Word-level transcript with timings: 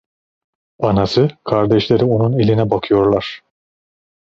Anası, 0.79 1.29
kardeşleri 1.43 2.05
onun 2.05 2.39
eline 2.39 2.69
bakıyorlar. 2.69 3.41